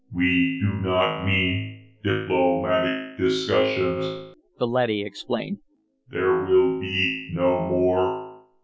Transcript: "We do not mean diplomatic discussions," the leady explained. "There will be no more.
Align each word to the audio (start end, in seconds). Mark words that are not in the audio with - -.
"We 0.11 0.59
do 0.61 0.81
not 0.81 1.27
mean 1.27 1.93
diplomatic 2.03 3.19
discussions," 3.19 4.35
the 4.57 4.65
leady 4.65 5.03
explained. 5.03 5.59
"There 6.09 6.43
will 6.43 6.79
be 6.81 7.29
no 7.35 7.67
more. 7.69 8.39